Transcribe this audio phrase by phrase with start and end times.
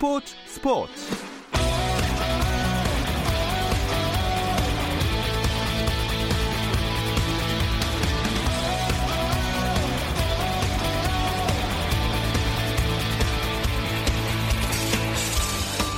[0.00, 0.92] 스포츠 스포츠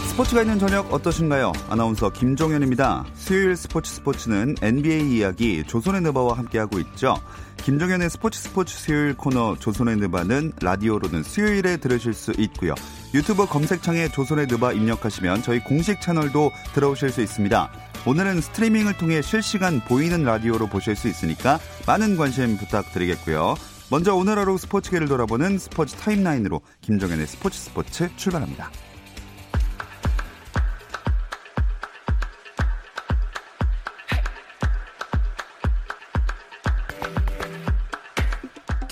[0.09, 1.53] 스포츠가 있는 저녁 어떠신가요?
[1.69, 3.07] 아나운서 김종현입니다.
[3.15, 7.15] 수요일 스포츠 스포츠는 NBA 이야기 조선의 느바와 함께하고 있죠.
[7.59, 12.75] 김종현의 스포츠 스포츠 수요일 코너 조선의 느바는 라디오로는 수요일에 들으실 수 있고요.
[13.15, 17.71] 유튜브 검색창에 조선의 느바 입력하시면 저희 공식 채널도 들어오실 수 있습니다.
[18.07, 23.55] 오늘은 스트리밍을 통해 실시간 보이는 라디오로 보실 수 있으니까 많은 관심 부탁드리겠고요.
[23.91, 28.71] 먼저 오늘 하루 스포츠계를 돌아보는 스포츠 타임라인으로 김종현의 스포츠 스포츠 출발합니다.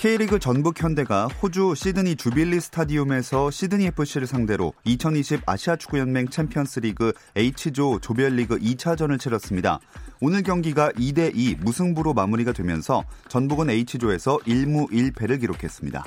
[0.01, 7.13] K리그 전북 현대가 호주 시드니 주빌리 스타디움에서 시드니 FC를 상대로 2020 아시아 축구 연맹 챔피언스리그
[7.35, 9.79] H조 조별리그 2차전을 치렀습니다.
[10.19, 16.03] 오늘 경기가 2대 2 무승부로 마무리가 되면서 전북은 H조에서 1무 1패를 기록했습니다.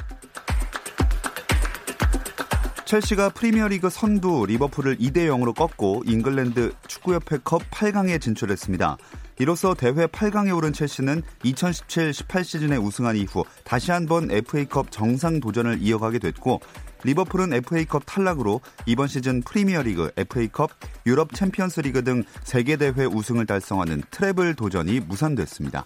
[2.84, 8.97] 첼시가 프리미어리그 선두 리버풀을 2대 0으로 꺾고 잉글랜드 축구협회컵 8강에 진출했습니다.
[9.39, 16.19] 이로써 대회 8강에 오른 첼시는 2017-18 시즌에 우승한 이후 다시 한번 FA컵 정상 도전을 이어가게
[16.19, 16.61] 됐고
[17.05, 20.71] 리버풀은 FA컵 탈락으로 이번 시즌 프리미어리그, FA컵,
[21.07, 25.85] 유럽 챔피언스리그 등 세계 대회 우승을 달성하는 트래블 도전이 무산됐습니다.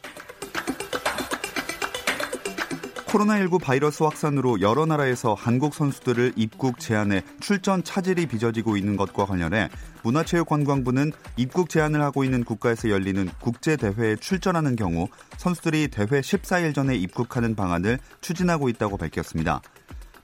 [3.08, 9.70] 코로나19 바이러스 확산으로 여러 나라에서 한국 선수들을 입국 제한해 출전 차질이 빚어지고 있는 것과 관련해
[10.02, 16.96] 문화체육관광부는 입국 제한을 하고 있는 국가에서 열리는 국제 대회에 출전하는 경우 선수들이 대회 14일 전에
[16.96, 19.62] 입국하는 방안을 추진하고 있다고 밝혔습니다.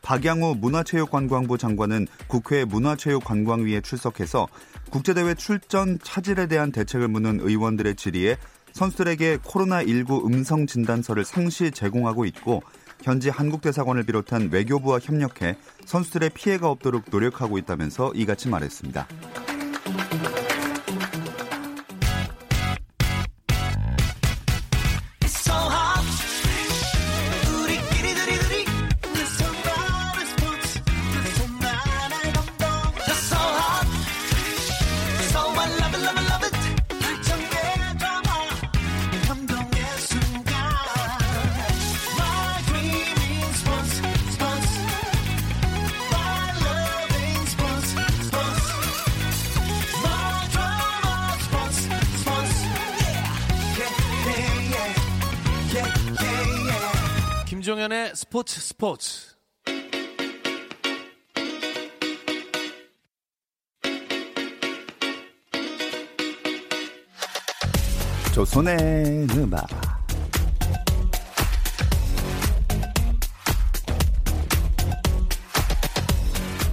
[0.03, 4.47] 박양우 문화체육관광부 장관은 국회 문화체육관광위에 출석해서
[4.91, 8.37] 국제대회 출전 차질에 대한 대책을 묻는 의원들의 질의에
[8.75, 12.63] 선수들에게 코로나19 음성 진단서를 상시 제공하고 있고
[13.03, 19.07] 현지 한국대사관을 비롯한 외교부와 협력해 선수들의 피해가 없도록 노력하고 있다면서 이같이 말했습니다.
[58.15, 59.35] 스포츠 스포츠.
[68.33, 69.67] 조선의 음악.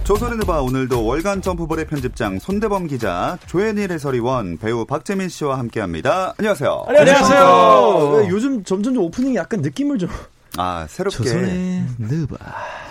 [0.04, 6.34] 조선의 누바 오늘도 월간 점프볼의 편집장 손대범 기자 조현일 해설위원 배우 박재민 씨와 함께합니다.
[6.38, 6.84] 안녕하세요.
[6.86, 8.20] 안녕하세요.
[8.20, 10.08] 네, 요즘 점점 좀 오프닝이 약간 느낌을 좀
[10.58, 11.24] 아 새롭게
[11.98, 12.36] 느바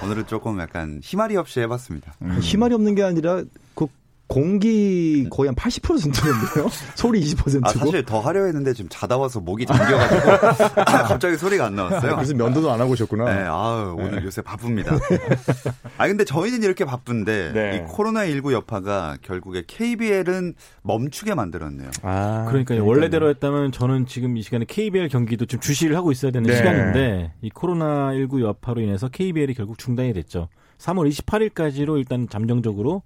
[0.03, 2.13] 오늘은 조금 약간 희말이 없이 해봤습니다.
[2.21, 2.39] 음.
[2.41, 3.43] 희말이 없는 게 아니라
[3.75, 3.87] 그
[4.31, 6.69] 공기 거의 한 80%인데요.
[6.95, 7.67] 소리 20%고.
[7.67, 12.15] 아, 사실 더 하려 했는데 지금 자다 와서 목이 잠겨가지고 갑자기 소리가 안 나왔어요.
[12.15, 13.25] 그래서 면도도 안 하고 오셨구나.
[13.25, 14.25] 네, 아유, 오늘 네.
[14.25, 14.95] 요새 바쁩니다.
[15.97, 17.75] 아 근데 저희는 이렇게 바쁜데 네.
[17.75, 20.53] 이 코로나 19 여파가 결국에 KBL은
[20.83, 21.89] 멈추게 만들었네요.
[22.03, 22.85] 아, 그러니까 요.
[22.85, 26.55] 원래대로 했다면 저는 지금 이 시간에 KBL 경기도 좀 주시를 하고 있어야 되는 네.
[26.55, 30.47] 시간인데 이 코로나 19 여파로 인해서 KBL이 결국 중단이 됐죠.
[30.77, 33.03] 3월 28일까지로 일단 잠정적으로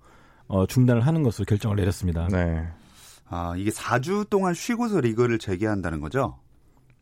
[0.48, 2.28] 어, 중단을 하는 것으로 결정을 내렸습니다.
[2.32, 2.68] 네.
[3.30, 6.38] 아, 이게 4주 동안 쉬고서 리그를 재개한다는 거죠?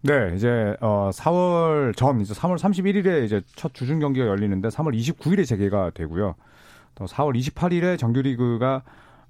[0.01, 5.45] 네, 이제 어 4월 전 이제 3월 31일에 이제 첫 주중 경기가 열리는데 3월 29일에
[5.47, 6.35] 재개가 되고요.
[6.95, 8.83] 또 4월 28일에 정규 리그가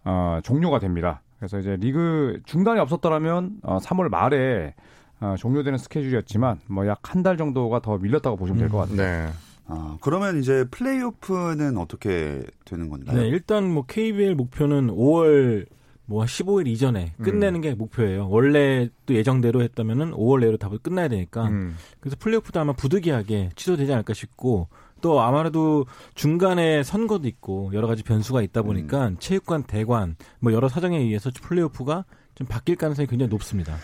[0.03, 1.21] 어 종료가 됩니다.
[1.37, 4.73] 그래서 이제 리그 중단이 없었더라면 어 3월 말에
[5.19, 8.95] 어 종료되는 스케줄이었지만 뭐 약 한 달 정도가 더 밀렸다고 보시면 될 것 같아요.
[8.95, 9.29] 음, 네.
[9.65, 13.21] 아, 그러면 이제 플레이오프는 어떻게 되는 건가요?
[13.21, 15.65] 네, 일단 뭐 KBL 목표는 5월
[16.05, 17.61] 뭐 15일 이전에 끝내는 음.
[17.61, 18.27] 게 목표예요.
[18.29, 21.47] 원래 또 예정대로 했다면은 5월 내로 다 끝나야 되니까.
[21.47, 21.75] 음.
[21.99, 24.67] 그래서 플레이오프도 아마 부득이하게 취소되지 않을까 싶고
[25.01, 29.17] 또 아무래도 중간에 선거도 있고 여러 가지 변수가 있다 보니까 음.
[29.19, 32.05] 체육관, 대관 뭐 여러 사정에 의해서 플레이오프가
[32.35, 33.75] 좀 바뀔 가능성이 굉장히 높습니다.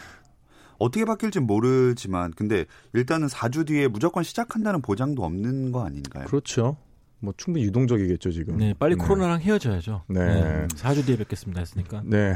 [0.79, 6.25] 어떻게 바뀔지 모르지만 근데 일단은 4주 뒤에 무조건 시작한다는 보장도 없는 거 아닌가요?
[6.25, 6.77] 그렇죠.
[7.21, 8.57] 뭐 충분히 유동적이겠죠 지금.
[8.57, 10.03] 네, 빨리 코로나랑 헤어져야죠.
[10.07, 10.19] 네.
[10.19, 10.67] 네.
[10.69, 12.01] 4주 뒤에 뵙겠습니다 했으니까.
[12.05, 12.35] 네.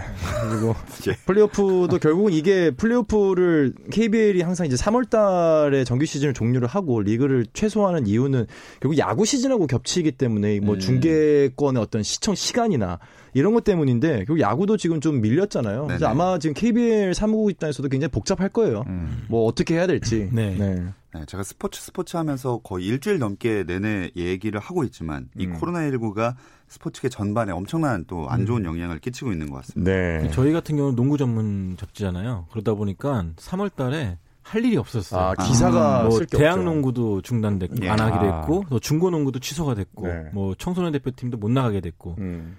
[0.50, 0.76] 그리고
[1.26, 8.08] 플레이오프도 결국은 이게 플레이오프를 KBL이 항상 이제 3월 달에 정규 시즌을 종료를 하고 리그를 최소화하는
[8.08, 8.46] 이유는
[8.82, 10.80] 결국 야구 시즌하고 겹치기 때문에 뭐 음.
[10.80, 13.00] 중계권의 어떤 시청 시간이나
[13.34, 15.88] 이런 것 때문인데 결국 야구도 지금 좀 밀렸잖아요.
[15.88, 16.08] 그래서.
[16.08, 18.84] 아마 지금 KBL 사무국 입장에서도 굉장히 복잡할 거예요.
[18.88, 19.24] 음.
[19.30, 20.30] 뭐 어떻게 해야 될지.
[20.32, 20.84] 네.
[21.14, 25.58] 네, 제가 스포츠 스포츠 하면서 거의 일주일 넘게 내내 얘기를 하고 있지만 이 음.
[25.60, 26.36] 코로나19가
[26.68, 29.92] 스포츠계 전반에 엄청난 또 안 좋은 영향을 끼치고 있는 것 같습니다.
[29.92, 30.32] 네.
[30.32, 32.48] 저희 같은 경우는 농구 전문 잡지잖아요.
[32.52, 35.22] 그러다 보니까 3월 달에 할 일이 없었어요.
[35.22, 36.64] 아, 기사가 뭐 쓸게 대학 없죠.
[36.64, 37.90] 농구도 중단됐고 예.
[37.90, 38.40] 안 하기로 아.
[38.40, 40.30] 했고 또 중고 농구도 취소가 됐고 네.
[40.34, 42.58] 뭐 청소년 대표팀도 못 나가게 됐고 음.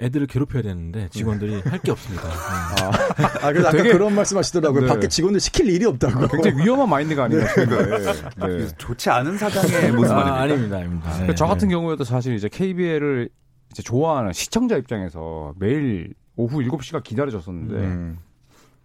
[0.00, 2.24] 애들을 괴롭혀야 되는데 직원들이 할 게 없습니다.
[2.28, 3.24] 네.
[3.42, 4.82] 아, 그래서 아까 되게- 그런 말씀 하시더라고요.
[4.82, 4.86] 네.
[4.86, 6.28] 밖에 직원들 시킬 일이 없다고.
[6.28, 8.26] 굉장히 위험한 마인드가 아닌가 싶은데.
[8.46, 8.68] 네.
[8.78, 10.40] 좋지 않은 사장의 모습 아, 아닙니까?
[10.40, 11.26] 아닙니다, 아닙니다.
[11.26, 11.74] 네, 저 같은 네.
[11.74, 13.28] 경우에도 사실 이제 KBL을
[13.72, 18.18] 이제 좋아하는 시청자 입장에서 매일 오후 7시가 기다려졌었는데 음.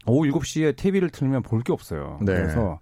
[0.06, 2.18] 오후 7시에 TV를 틀면 볼 게 없어요.
[2.21, 2.33] 네.
[2.33, 2.80] 그래서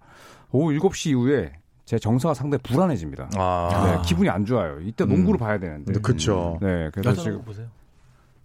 [0.50, 1.52] 오후 7시 이후에
[1.84, 3.30] 제 정서가 상당히 불안해집니다.
[3.36, 3.84] 아.
[4.02, 4.78] 네, 기분이 안 좋아요.
[4.80, 5.92] 이때 농구를 봐야 되는데.
[6.00, 6.58] 그쵸.
[6.62, 7.66] 네, 그래서 지금 보세요.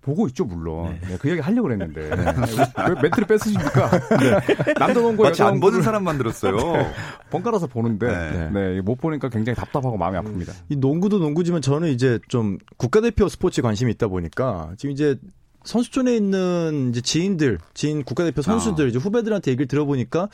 [0.07, 0.97] 보고 있죠, 물론.
[1.01, 2.01] 네, 그 얘기 하려고 그랬는데.
[2.01, 3.91] 왜 멘트를 뺏으십니까?
[4.17, 4.73] 네.
[4.75, 6.55] 남자 농구, 마치 안 보는 농구를 사람 만 들었어요.
[7.29, 8.49] 번갈아서 보는데, 네.
[8.51, 8.81] 네.
[8.81, 10.53] 못 보니까 굉장히 답답하고 마음이 아픕니다.
[10.69, 15.19] 이 농구도 농구지만 저는 이제 좀 국가대표 스포츠에 관심이 있다 보니까 지금 이제
[15.65, 18.87] 선수촌에 있는 이제 지인들, 지인 국가대표 선수들, 아.
[18.87, 20.29] 이제 후배들한테 얘기를 들어보니까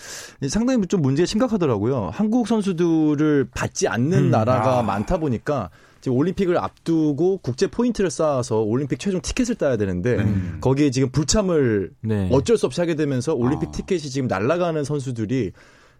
[0.49, 2.11] 상당히 좀 문제가 심각하더라고요.
[2.13, 4.29] 한국 선수들을 받지 않는 음.
[4.29, 4.83] 나라가 아.
[4.83, 5.71] 많다 보니까
[6.03, 10.57] 지금 올림픽을 앞두고 국제 포인트를 쌓아서 올림픽 최종 티켓을 따야 되는데 음.
[10.59, 12.27] 거기에 지금 불참을 네.
[12.29, 13.71] 어쩔 수 없이 하게 되면서 올림픽 아.
[13.71, 15.53] 티켓이 지금 날아가는 선수들이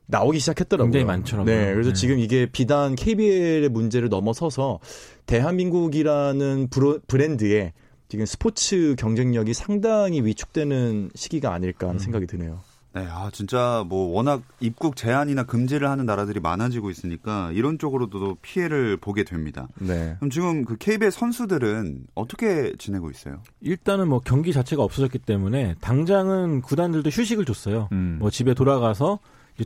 [0.08, 0.92] 나오기 시작했더라고요.
[0.92, 1.56] 굉장히 많더라고요.
[1.56, 1.94] 네, 그래서 네.
[1.94, 4.82] 지금 이게 비단 KBL의 문제를 넘어서서
[5.26, 7.72] 대한민국이라는 브로, 브랜드에
[8.10, 12.60] 지금 스포츠 경쟁력이 상당히 위축되는 시기가 아닐까 하는 생각이 드네요.
[12.96, 18.98] 네, 아 진짜 뭐 워낙 입국 제한이나 금지를 하는 나라들이 많아지고 있으니까 이런 쪽으로도 피해를
[18.98, 19.68] 보게 됩니다.
[19.80, 20.16] 네.
[20.20, 23.42] 그럼 지금 그 KBL 선수들은 어떻게 지내고 있어요?
[23.62, 27.90] 일단은 뭐 경기 자체가 없어졌기 때문에 당장은 구단들도 휴식을 줬어요.
[27.94, 28.18] 음.
[28.20, 29.18] 뭐 집에 돌아가서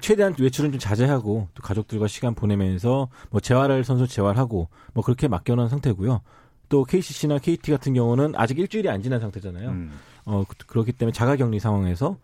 [0.01, 5.67] 최대한 외출은 좀 자제하고 또 가족들과 시간 보내면서 뭐 재활할 선수 재활하고 뭐 그렇게 맡겨놓은
[5.67, 6.21] 상태고요.
[6.69, 9.69] 또 KCC나 KT 같은 경우는 아직 일주일이 안 지난 상태잖아요.
[9.69, 9.91] 음.
[10.25, 12.17] 어 그- 그렇기 때문에 자가격리 상황에서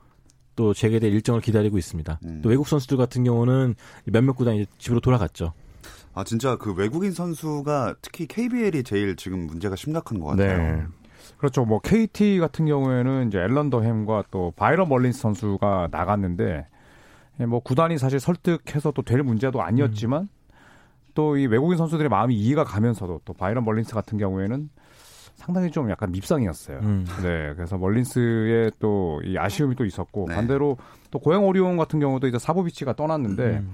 [0.55, 2.19] 또 재개될 일정을 기다리고 있습니다.
[2.25, 2.41] 음.
[2.43, 5.53] 또 외국 선수들 같은 경우는 몇몇 구단이 집으로 돌아갔죠.
[6.13, 10.75] 아 진짜 그 외국인 선수가 특히 KBL이 제일 지금 문제가 심각한 것 같아요.
[10.77, 10.83] 네.
[11.37, 11.65] 그렇죠.
[11.65, 16.67] 뭐 KT 같은 경우에는 이제 앨런 더햄과 또 바이런 멀린스 선수가 나갔는데
[17.39, 20.29] 예, 뭐 구단이 사실 설득해서 또 될 문제도 아니었지만
[21.15, 24.69] 또이 외국인 선수들의 마음이 이해가 가면서도 또 바이런 멀린스 같은 경우에는
[25.35, 26.79] 상당히 좀 약간 밉상이었어요.
[26.79, 27.05] 음.
[27.21, 30.35] 네, 그래서 멀린스의 또 이 아쉬움이 또 있었고 네.
[30.35, 30.77] 반대로
[31.11, 33.69] 또 고양 오리온 같은 경우도 이제 사보비치가 떠났는데 음.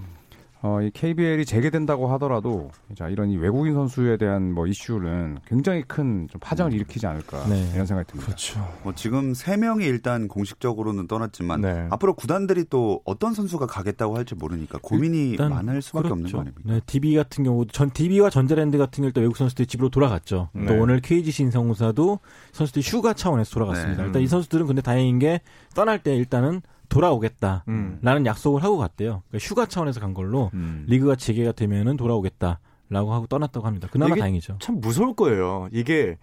[0.62, 6.28] 어, 이 KBL이 재개된다고 하더라도 자 이런 이 외국인 선수에 대한 뭐 이슈는 굉장히 큰
[6.30, 7.70] 좀 파장을 일으키지 않을까 네.
[7.74, 8.26] 이런 생각이 듭니다.
[8.26, 8.68] 그렇죠.
[8.84, 11.88] 뭐 지금 세 명이 일단 공식적으로는 떠났지만 네.
[11.90, 16.62] 앞으로 구단들이 또 어떤 선수가 가겠다고 할지 모르니까 고민이 일단 많을 수밖에 없는 거 아닙니까?
[16.66, 20.50] 네, DB 같은 경우 전 DB와 전자랜드 같은 경우 또 외국 선수들이 집으로 돌아갔죠.
[20.54, 20.66] 네.
[20.66, 22.20] 또 오늘 KGC 인성공사도
[22.52, 24.02] 선수들이 휴가 차원에서 돌아갔습니다.
[24.02, 24.08] 네.
[24.08, 25.42] 일단 이 선수들은 근데 다행인 게
[25.74, 28.26] 떠날 때 일단은 돌아오겠다라는 음.
[28.26, 29.24] 약속을 하고 갔대요.
[29.30, 30.86] 그러니까 휴가 차원에서 간 걸로 음.
[30.88, 33.88] 리그가 재개가 되면은 돌아오겠다라고 하고 떠났다고 합니다.
[33.92, 34.58] 그나마 이게 다행이죠.
[34.60, 35.70] 참 무서울 거예요.
[35.72, 36.18] 이게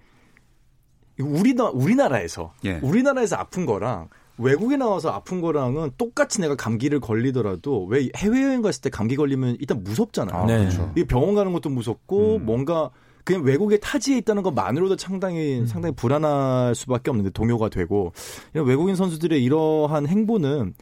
[1.18, 2.78] 우리나 우리나라에서 예.
[2.82, 4.08] 우리나라에서 아픈 거랑
[4.38, 9.82] 외국에 나와서 아픈 거랑은 똑같이 내가 감기를 걸리더라도 왜 해외여행 갔을 때 감기 걸리면 일단
[9.82, 10.42] 무섭잖아요.
[10.42, 10.58] 아, 네.
[10.58, 10.92] 그렇죠.
[10.94, 12.44] 이게 병원 가는 것도 무섭고 음.
[12.44, 12.90] 뭔가
[13.26, 15.66] 그냥 외국의 타지에 있다는 것만으로도 상당히 음.
[15.66, 18.12] 상당히 불안할 수밖에 없는데 동요가 되고
[18.54, 20.74] 이런 외국인 선수들의 이러한 행보는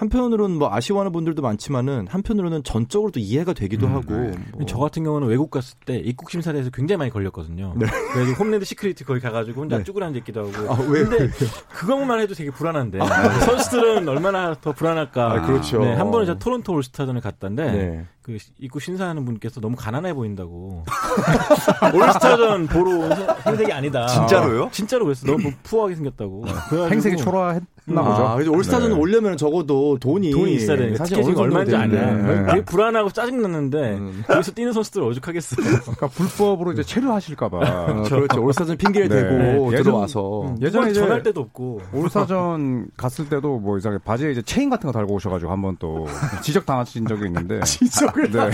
[0.00, 4.32] 한편으로는 뭐 아쉬워하는 분들도 많지만은 한편으로는 전적으로 또 이해가 되기도 음, 하고 네.
[4.54, 4.64] 뭐.
[4.66, 7.74] 저 같은 경우는 외국 갔을 때 입국 심사대에서 굉장히 많이 걸렸거든요.
[8.14, 9.84] 그래서 홈랜드 시크릿 거기 가가지고 혼자 네.
[9.84, 10.72] 쭈그려 앉아 있기도 하고.
[10.72, 11.04] 아, 왜?
[11.04, 11.28] 근데
[11.74, 12.98] 그것만 해도 되게 불안한데
[13.44, 15.32] 선수들은 얼마나 더 불안할까.
[15.32, 15.80] 아, 그렇죠.
[15.80, 18.06] 네, 한 번은 제가 토론토 올스타전에 갔던데 네.
[18.22, 20.84] 그 입국 심사하는 분께서 너무 가난해 보인다고
[21.94, 24.06] 올스타전 보러 온 생- 행색이 아니다.
[24.06, 24.70] 진짜로요?
[24.72, 25.26] 진짜로 그랬어.
[25.26, 26.40] 너무 푸하게 생겼다고.
[26.42, 27.62] 그래가지고 행색이 초라했
[27.94, 28.22] 나 보죠.
[28.22, 28.96] 아, 그래서 올스타전 네.
[28.96, 31.90] 오려면 적어도 돈이 돈이 있어야 되니까 사실 사실 어느 얼마인지 알아요.
[31.90, 32.50] 되는데.
[32.52, 34.24] 되게 불안하고 짜증 났는데 음.
[34.28, 35.80] 여기서 뛰는 선수들 오죽하겠어요.
[35.80, 37.56] 그러니까 불법으로 이제 체류하실까봐.
[37.58, 38.42] 어, 그렇죠.
[38.42, 39.22] 올스타전 핑계를 네.
[39.22, 41.80] 대고 예전- 들어와서 예전에 이제 전할 데도 없고.
[41.92, 46.06] 올스타전 갔을 때도 뭐 이상하게 바지에 이제 체인 같은 거 달고 오셔가지고 한번 또
[46.42, 47.60] 지적 당하신 적이 있는데.
[47.64, 48.50] 지적을 네.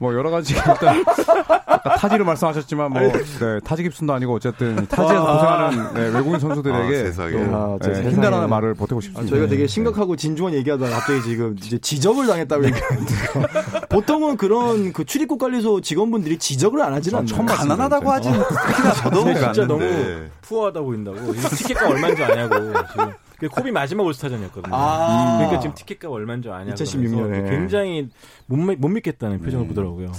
[0.00, 1.04] 뭐 여러 가지 일단
[1.98, 5.32] 타지를 말씀하셨지만 뭐 네, 타지 깁슨도 아니고 어쨌든 타지에서 아.
[5.68, 7.32] 고생하는 네, 외국인 선수들에게 아, 세상에.
[7.32, 8.10] 또, 아, 네, 세상에.
[8.14, 9.30] 힘내라는 말을 보태고 아, 싶습니다.
[9.30, 9.66] 저희가 되게 네.
[9.68, 13.14] 심각하고 진중한 얘기하다가 갑자기 지금 이제 지적을 당했다고 얘기하는데
[13.90, 17.44] 보통은 그런 그 출입국 관리소 직원분들이 지적을 안 하지는 않나요?
[17.46, 19.66] 가난하다고 하지 특히나 저도 진짜 않는데.
[19.66, 21.18] 너무 푸어하다 보인다고.
[21.34, 22.54] 이거 티켓값 얼마인 줄 아냐고.
[22.90, 23.12] 지금.
[23.48, 24.74] 코비 마지막 올스타전이었거든요.
[24.74, 25.36] 아.
[25.38, 26.72] 그러니까 지금 티켓값 얼마인 줄 아냐고.
[26.72, 27.40] 2016 년에.
[27.42, 28.08] 그래서 굉장히
[28.46, 30.12] 못, 믿- 못 믿겠다는 표정을 보더라고요.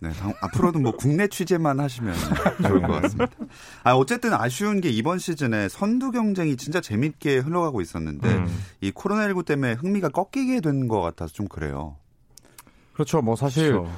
[0.00, 2.14] 네, 당- 앞으로도 뭐 국내 취재만 하시면
[2.66, 3.32] 좋을 것 같습니다.
[3.84, 8.64] 아, 어쨌든 아쉬운 게 이번 시즌에 선두 경쟁이 진짜 재밌게 흘러가고 있었는데 음.
[8.80, 11.96] 이 코로나19 때문에 흥미가 꺾이게 된 것 같아서 좀 그래요.
[12.92, 13.20] 그렇죠.
[13.22, 13.90] 뭐 사실 그렇죠.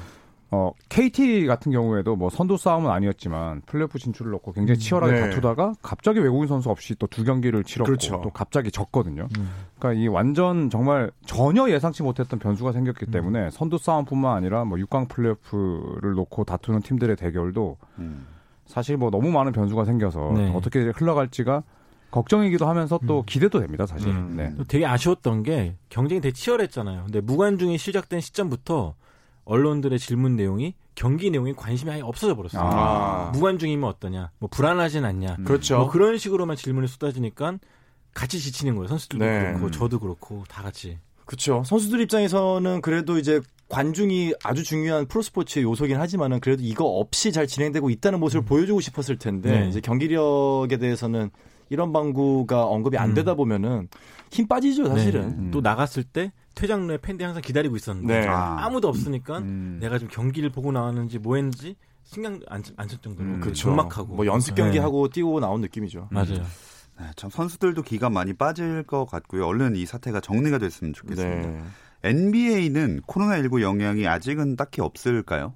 [0.53, 5.19] 어, KT 같은 경우에도 뭐 선두 싸움은 아니었지만 플레이오프 진출을 놓고 굉장히 치열하게 네.
[5.21, 8.21] 다투다가 갑자기 외국인 선수 없이 또 두 경기를 치렀고 그렇죠.
[8.23, 9.27] 또 갑자기 졌거든요.
[9.37, 9.49] 음.
[9.79, 13.11] 그러니까 이 완전 정말 전혀 예상치 못했던 변수가 생겼기 음.
[13.11, 18.27] 때문에 선두 싸움뿐만 아니라 뭐 6강 플레이오프를 놓고 다투는 팀들의 대결도 음.
[18.65, 20.51] 사실 뭐 너무 많은 변수가 생겨서 네.
[20.55, 21.63] 어떻게 흘러갈지가
[22.11, 24.09] 걱정이기도 하면서 또 기대도 됩니다, 사실.
[24.09, 24.33] 음.
[24.35, 24.53] 네.
[24.57, 27.03] 또 되게 아쉬웠던 게 경쟁이 되게 치열했잖아요.
[27.03, 28.95] 근데 무관중이 시작된 시점부터
[29.51, 32.61] 언론들의 질문 내용이 경기 내용에 관심이 아예 없어져 버렸어요.
[32.63, 33.31] 아.
[33.33, 35.77] 무관중이면 어떠냐, 뭐 불안하진 않냐, 그렇죠.
[35.77, 37.57] 뭐 그런 식으로만 질문이 쏟아지니까
[38.13, 38.87] 같이 지치는 거예요.
[38.87, 39.51] 선수들도 네.
[39.51, 40.97] 그렇고 저도 그렇고 다 같이.
[41.25, 41.63] 그렇죠.
[41.65, 47.89] 선수들 입장에서는 그래도 이제 관중이 아주 중요한 프로스포츠의 요소긴 하지만은 그래도 이거 없이 잘 진행되고
[47.89, 49.69] 있다는 모습을 보여주고 싶었을 텐데 네.
[49.69, 51.29] 이제 경기력에 대해서는
[51.69, 53.13] 이런 방구가 언급이 안 음.
[53.15, 53.87] 되다 보면은
[54.29, 55.45] 힘 빠지죠 사실은.
[55.45, 55.51] 네.
[55.51, 58.27] 또 나갔을 때 퇴장로에 팬들이 항상 기다리고 있었는데 네.
[58.27, 58.65] 아.
[58.65, 59.77] 아무도 없으니까 음.
[59.81, 63.71] 내가 좀 경기를 보고 나왔는지 뭐 했는지 신경 안안쓸 정도로 음, 그렇죠.
[63.71, 66.09] 막하고 뭐 연습 경기 하고 뛰고 나온 느낌이죠.
[66.11, 66.43] 맞아요.
[66.99, 69.45] 네, 참 선수들도 기가 많이 빠질 것 같고요.
[69.45, 71.49] 얼른 이 사태가 정리가 됐으면 좋겠습니다.
[71.49, 71.63] 네.
[72.03, 75.53] NBA는 코로나19 영향이 아직은 딱히 없을까요?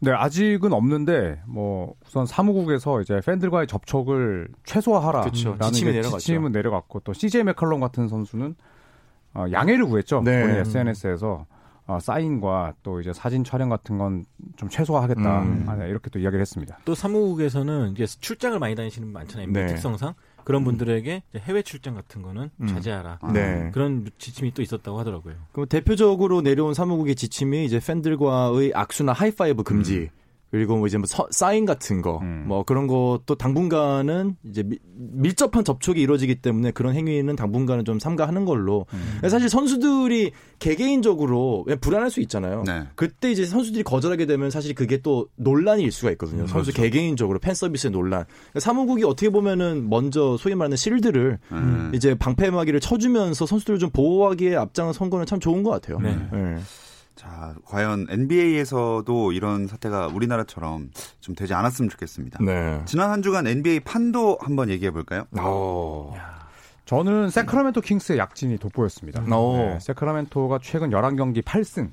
[0.00, 6.18] 네, 아직은 없는데 뭐 우선 사무국에서 이제 팬들과의 접촉을 최소화하라라는 지침이 내려갔죠.
[6.18, 8.54] 지침은 내려갔고 또 CJ 맥컬럼 같은 선수는
[9.34, 10.22] 어, 양해를 구했죠.
[10.22, 10.42] 네.
[10.42, 11.46] 본인 SNS에서
[11.86, 14.24] 어, 사인과 또 이제 사진 촬영 같은 건
[14.56, 15.64] 좀 최소화하겠다 음.
[15.68, 16.78] 아, 네, 이렇게 또 이야기를 했습니다.
[16.84, 19.48] 또 사무국에서는 이제 출장을 많이 다니시는 분 많잖아요.
[19.50, 19.66] 네.
[19.66, 20.14] 특성상
[20.44, 22.66] 그런 분들에게 해외 출장 같은 거는 음.
[22.66, 23.18] 자제하라.
[23.32, 23.70] 네.
[23.72, 25.34] 그런 지침이 또 있었다고 하더라고요.
[25.52, 30.10] 그럼 대표적으로 내려온 사무국의 지침이 이제 팬들과의 악수나 하이파이브 금지.
[30.54, 32.44] 그리고 뭐 이제 뭐 서- 사인 같은 거, 음.
[32.46, 38.44] 뭐 그런 것도 당분간은 이제 미- 밀접한 접촉이 이루어지기 때문에 그런 행위는 당분간은 좀 삼가하는
[38.44, 38.86] 걸로.
[39.28, 40.30] 사실 선수들이
[40.60, 42.62] 개개인적으로 왜 불안할 수 있잖아요.
[42.66, 42.84] 네.
[42.94, 46.46] 그때 이제 선수들이 거절하게 되면 사실 그게 또 논란일 수가 있거든요.
[46.46, 48.24] 선수 개개인적으로 팬 서비스의 논란.
[48.26, 51.90] 그러니까 사무국이 어떻게 보면은 먼저 소위 말하는 실드를 음.
[51.94, 55.98] 이제 방패막이를 쳐주면서 선수들을 좀 보호하기에 앞장을 선 거는 참 좋은 것 같아요.
[55.98, 56.16] 네.
[56.32, 56.56] 네.
[57.14, 60.90] 자, 과연 NBA에서도 이런 사태가 우리나라처럼
[61.20, 62.40] 좀 되지 않았으면 좋겠습니다.
[62.44, 62.82] 네.
[62.86, 65.24] 지난 한 주간 NBA 판도 한번 얘기해 볼까요?
[65.38, 66.12] 어.
[66.86, 69.22] 저는 세크라멘토 킹스의 약진이 돋보였습니다.
[69.34, 69.56] 오.
[69.56, 71.92] 네, 세크라멘토가 최근 11경기 8승.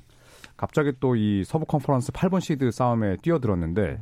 [0.56, 3.98] 갑자기 또 이 서부 컨퍼런스 8번 시드 싸움에 뛰어들었는데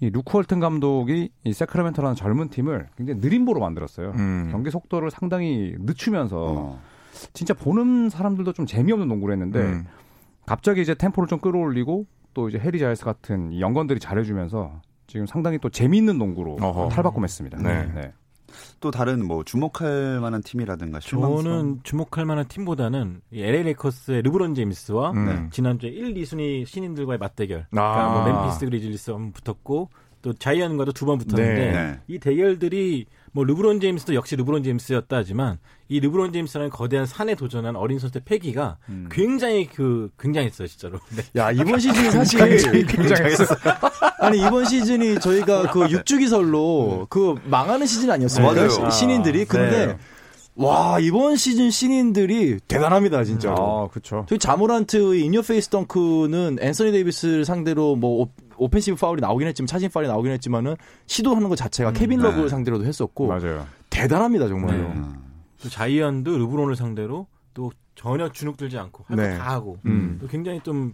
[0.00, 4.10] 이 루크 월튼 감독이 이 세크라멘토라는 젊은 팀을 굉장히 느림보로 만들었어요.
[4.16, 4.48] 음.
[4.52, 6.80] 경기 속도를 상당히 늦추면서 어.
[7.32, 9.86] 진짜 보는 사람들도 좀 재미없는 농구를 했는데 음.
[10.46, 15.26] 갑자기 이제 템포를 좀 끌어올리고 또 이제 해리 자일스 같은 이 young gun들이 잘해주면서 지금
[15.26, 16.88] 상당히 또 재미있는 농구로 어허.
[16.90, 17.58] 탈바꿈했습니다.
[17.62, 18.12] 네.
[18.80, 24.54] 또 다른 뭐 주목할 만한 팀이라든가 실망스러운 저는 주목할 만한 팀보다는 이 LA 레이커스의 르브론
[24.54, 25.48] 제임스와 음.
[25.50, 27.60] 지난주에 1, 2순위 신인들과의 맞대결.
[27.60, 27.64] 아.
[27.72, 29.90] 그러니까 뭐 멤피스 그리즐리스 한번 붙었고
[30.22, 31.72] 또 자이언과도 두 번 붙었는데 네.
[31.72, 32.00] 네.
[32.08, 37.76] 이 대결들이 뭐 르브론 제임스도 역시 르브론 제임스였다 하지만 이 르브론 제임스라는 거대한 산에 도전한
[37.76, 38.76] 어린 선수의 패기가
[39.10, 40.98] 굉장히 그 굉장했어요 진짜로.
[41.14, 41.22] 네.
[41.40, 43.44] 야 이번 시즌이 사실 굉장했어.
[44.20, 48.44] 아니 이번 시즌이 저희가 그 육주기설로 그 망하는 시즌 아니었어요?
[48.46, 48.68] 맞아요.
[48.68, 49.98] 시- 신인들이 근데 네.
[50.56, 53.56] 와 이번 시즌 신인들이 대단합니다 진짜로.
[53.84, 54.24] 아, 그렇죠.
[54.28, 59.90] 저희 자 모란트의 in-your-face 덩크는 앤서니 데이비스를 상대로 뭐 오- offensive 파울이 나오긴 했지만 차징
[59.90, 60.76] 파울이 나오긴 했지만은
[61.06, 62.48] 시도하는 것 자체가 케빈 러브 네.
[62.48, 63.66] 상대로도 했었고 맞아요.
[63.90, 64.78] 대단합니다 정말로.
[64.88, 64.94] 네.
[65.66, 65.68] 음.
[65.68, 69.36] 또 자이언도 르브론을 상대로 또 전혀 주눅들지 않고 할거 네.
[69.36, 70.18] 다 하고 음.
[70.20, 70.92] 또 굉장히 좀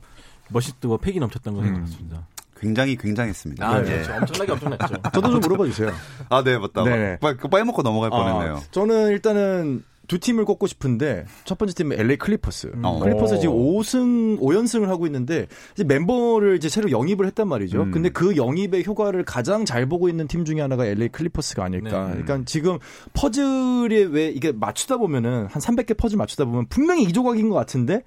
[0.49, 2.27] 멋있고 패기 넘쳤던 거 생각했습니다.
[2.57, 3.69] 굉장히 굉장했습니다.
[3.69, 3.85] 아, 예.
[3.85, 4.15] 그렇죠.
[4.15, 4.95] 엄청나게 엄청났죠.
[5.13, 5.91] 저도 좀 물어봐 주세요.
[6.29, 6.85] 아, 네, 맞다.
[6.85, 7.19] 네네.
[7.19, 8.57] 빨리, 그거 빼먹고 넘어갈 뻔했네요.
[8.57, 12.73] 아, 저는 일단은 두 팀을 꼽고 싶은데 첫 번째 팀은 LA 클리퍼스.
[12.83, 13.01] 어.
[13.01, 17.83] 클리퍼스 지금 5승 5연승을 하고 있는데 이제 멤버를 이제 새로 영입을 했단 말이죠.
[17.83, 17.91] 음.
[17.91, 22.09] 근데 그 영입의 효과를 가장 잘 보고 있는 팀 중에 하나가 LA 클리퍼스가 아닐까.
[22.09, 22.23] 네.
[22.23, 22.79] 그러니까 지금
[23.15, 28.03] 퍼즐에 왜 이게 맞추다 보면은 한 300개 퍼즐 맞추다 보면 분명히 이 조각인 것 같은데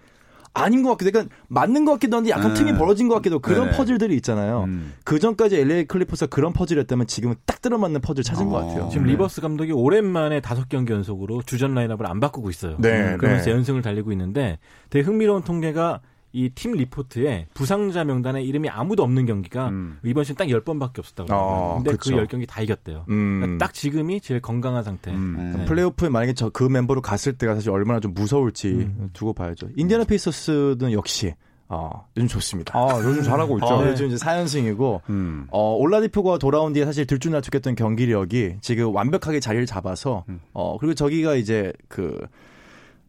[0.55, 2.59] 아닌 것 같기도 그러니까 맞는 것 같기도 한데 약간 네.
[2.59, 3.77] 틈이 벌어진 것 같기도 그런 네네.
[3.77, 4.63] 퍼즐들이 있잖아요.
[4.63, 4.93] 음.
[5.03, 8.89] 그 전까지 LA 클리퍼스가 그런 퍼즐이었다면 지금은 딱 들어맞는 퍼즐 찾은 것 같아요.
[8.89, 9.11] 지금 네.
[9.11, 12.77] 리버스 감독이 오랜만에 다섯 경기 연속으로 주전 라인업을 안 바꾸고 있어요.
[12.79, 13.51] 네, 그러면서 네.
[13.51, 14.57] 연승을 달리고 있는데
[14.89, 15.99] 되게 흥미로운 통계가
[16.35, 19.99] 이 팀 리포트에 부상자 명단에 이름이 아무도 없는 경기가 음.
[20.03, 21.97] 이번 시즌 딱 10번밖에 없었다고 어, 합니다.
[21.97, 22.15] 근데.
[22.17, 23.05] 그 10경기 다 이겼대요.
[23.09, 23.39] 음.
[23.41, 25.11] 그러니까 딱 지금이 제일 건강한 상태.
[25.11, 25.55] 음.
[25.57, 25.65] 네.
[25.65, 29.09] 플레이오프에 만약에 저 그 멤버로 갔을 때가 사실 얼마나 좀 무서울지 음.
[29.13, 29.67] 두고 봐야죠.
[29.75, 31.33] 인디애나 페이서스는 역시
[31.67, 32.77] 어, 요즘 좋습니다.
[32.77, 33.65] 아, 요즘 잘하고 있죠.
[33.65, 35.47] 어, 요즘 이제 4연승이고 음.
[35.51, 40.39] 어, 올라디포가 돌아온 뒤에 사실 들쭉날쭉했던 경기력이 지금 완벽하게 자리를 잡아서 음.
[40.53, 42.19] 어 그리고 저기가 이제 그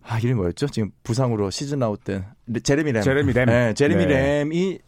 [0.08, 0.66] 아, 이름 뭐였죠?
[0.68, 2.24] 지금 부상으로 시즌 아웃 된
[2.62, 3.02] 제레미 램.
[3.02, 3.46] 제레미 램.
[3.46, 4.38] 네, 제레미 네.
[4.38, 4.78] 램이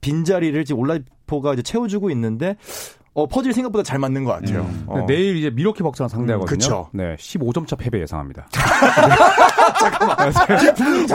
[0.00, 2.56] 빈 자리를 지금 올라디포가 이제 채워주고 있는데
[3.14, 4.60] 어, 퍼즐이 생각보다 잘 맞는 것 같아요.
[4.60, 4.84] 음.
[4.86, 5.04] 어.
[5.08, 6.54] 내일 이제 밀워키 벅스랑 상대하거든요.
[6.54, 6.88] 음, 그쵸.
[6.92, 8.46] 네, 15점 차 패배 예상합니다.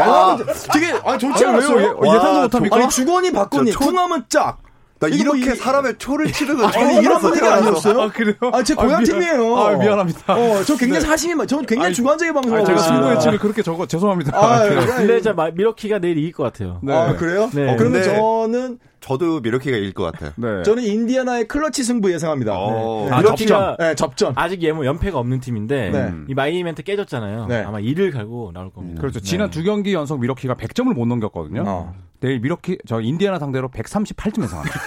[0.02, 0.38] 아,
[0.74, 1.80] 되게 아 좋지 않았어요?
[1.80, 1.84] 예-
[2.16, 2.76] 예상도 못합니까?
[2.76, 4.63] 아니 받거니 저 초- 퉁하면 짝.
[5.10, 8.02] 나뭐 이렇게 이게- 사람의 초를 치는 거 아니 이런 분위기가 아니었어요?
[8.02, 8.36] 아, 그래요?
[8.52, 9.56] 아, 제 고향 아, 미안- 팀이에요.
[9.58, 10.34] 아, 미안합니다.
[10.34, 11.48] 어, 저 굉장히 사심이 많.
[11.48, 13.02] 저 굉장히 아니, 주관적인 방송을 제가 있습니다.
[13.04, 14.38] 승부의 침을 그렇게 적어 죄송합니다.
[14.38, 14.76] 아, 네.
[14.86, 16.80] 근데 자 마- 미러키가 내일 이길 것 같아요.
[16.84, 16.94] 네.
[16.94, 17.50] 아, 그래요?
[17.54, 17.72] 네.
[17.72, 20.32] 어, 그러면 근데- 저는 저도 미러키가 이길 것 같아요.
[20.38, 20.64] 네.
[20.64, 22.54] 저는 인디애나의 클러치 승부 예상합니다.
[22.56, 23.08] 어.
[23.10, 23.16] 네.
[23.16, 23.48] 아, 접전.
[23.48, 23.78] 접전.
[23.78, 24.34] 네, 접전.
[24.38, 26.14] 아직 예뭐 연패가 없는 팀인데 네.
[26.30, 27.48] 이 마이멘트 깨졌잖아요.
[27.48, 27.64] 네.
[27.64, 29.02] 아마 이를 갈고 나올 겁니다.
[29.02, 29.20] 그렇죠.
[29.20, 31.64] 지난 두 경기 연속 미러키가 100점을 못 넘겼거든요.
[31.68, 31.94] 어.
[32.22, 34.80] 내일 미러키 저 인디애나 상대로 138점 예상합니다.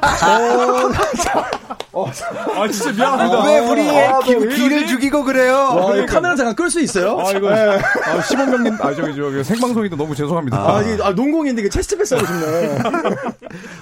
[2.56, 3.44] 아 진짜 미안합니다.
[3.44, 4.88] 왜 우리의 아, 기, 너왜 기를 이러지?
[4.88, 5.52] 죽이고 그래요?
[5.54, 7.18] 와, 이거 카메라 잠깐 끌 수 있어요?
[7.20, 10.56] 아 이거 아, 시범경님 아 저기 저기 생방송인데 너무 죄송합니다.
[10.58, 12.78] 아, 이게, 아, 농공인데 이게 체스트 패스 하고 싶네.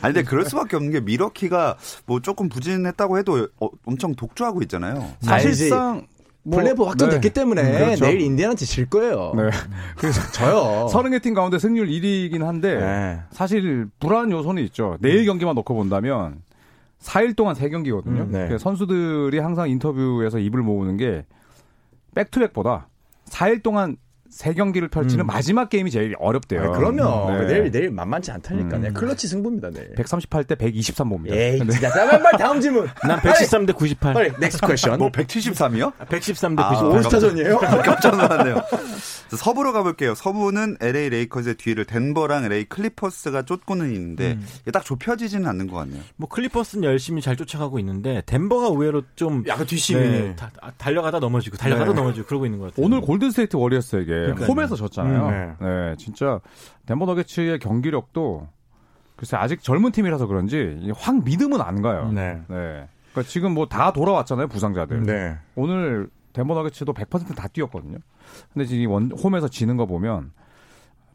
[0.03, 1.77] 아니 근데 그럴 수밖에 없는 게 미러키가
[2.07, 5.13] 뭐 조금 부진했다고 해도 어, 엄청 독주하고 있잖아요.
[5.21, 6.07] 사실상
[6.43, 7.33] 뭐- 플레이오프 확정됐기 네.
[7.35, 8.05] 때문에 음, 그렇죠.
[8.07, 9.35] 내일 인디애나한테 질 거예요.
[9.37, 9.51] 네.
[9.97, 10.89] 그래서 저요.
[10.91, 13.21] 30개 팀 가운데 승률 1위이긴 한데 네.
[13.31, 14.97] 사실 불안 요소는 있죠.
[15.01, 16.37] 내일 경기만 놓고 본다면
[17.01, 18.07] 4일 동안 3경기거든요.
[18.07, 18.59] 음, 네.
[18.59, 21.25] 선수들이 항상 인터뷰에서 입을 모으는 게
[22.15, 22.89] 백투백보다
[23.27, 23.97] 4일 동안
[24.31, 25.27] 3경기를 펼치는 음.
[25.27, 26.63] 마지막 게임이 제일 어렵대요.
[26.63, 27.31] 아, 그럼요.
[27.41, 27.47] 네.
[27.47, 28.77] 내일 내일 만만치 않다니까.
[28.77, 28.83] 음.
[28.83, 29.93] 네, 클러치 승부입니다 내일.
[29.95, 31.33] 138대 123보입니다.
[31.33, 31.91] 에이, 진짜.
[31.91, 32.89] 자, 빨리, 다음 질문.
[33.07, 34.15] 난 113대 98.
[34.15, 34.99] 빨리 next question.
[34.99, 35.93] 뭐 173이요?
[36.07, 36.97] 113대 아, 98.
[36.97, 37.59] 올스타전이에요?
[37.59, 38.63] 깜짝 놀랐네요.
[39.37, 40.15] 서부로 가볼게요.
[40.15, 46.03] 서부는 LA 레이커즈의 뒤를 덴버랑 LA 클리퍼스가 쫓고는 있는데 이게 딱 좁혀지지는 않는 것 같네요.
[46.17, 50.01] 뭐 클리퍼스는 열심히 잘 쫓아가고 있는데 덴버가 의외로 좀 약간 뒷심이.
[50.01, 51.97] 네, 다- 다- 달려가다 넘어지고 달려가다 네.
[51.97, 52.85] 넘어지고 그러고 있는 것 같아요.
[52.85, 54.47] 오늘 골든 스테이트 워리어스에게 그러니까요.
[54.49, 55.27] 홈에서 졌잖아요.
[55.29, 55.95] 음, 네.
[55.99, 56.41] 진짜
[56.87, 58.49] 덴버 너게츠의 경기력도
[59.17, 62.11] 글쎄 아직 젊은 팀이라서 그런지 이확 믿음은 안 가요.
[62.13, 62.41] 네.
[62.49, 62.89] 네.
[63.13, 65.03] 그러니까 지금 뭐 다 돌아왔잖아요, 부상자들.
[65.05, 65.37] 네.
[65.57, 67.99] 오늘 덴버 너게츠도 100%다 뛰었거든요.
[68.55, 70.31] 근데 지금 원, 홈에서 지는 거 보면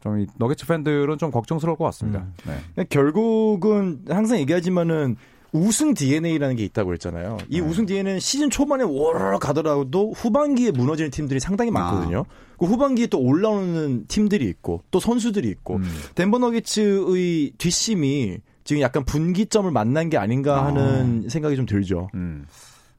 [0.02, 2.20] 좀이 너게츠 팬들은 좀 걱정스러울 것 같습니다.
[2.46, 2.60] 음.
[2.76, 2.84] 네.
[2.84, 5.16] 결국은 항상 얘기하지만은
[5.56, 7.38] 우승 DNA라는 게 있다고 했잖아요.
[7.48, 12.24] 이 우승 DNA는 시즌 초반에 워르르 가더라도 후반기에 무너지는 팀들이 상당히 많거든요.
[12.58, 15.84] 그 후반기에 또 올라오는 팀들이 있고 또 선수들이 있고 음.
[16.14, 22.08] 덴버 너게츠의 뒷심이 지금 약간 분기점을 만난 게 아닌가 하는 생각이 좀 들죠.
[22.14, 22.46] 음.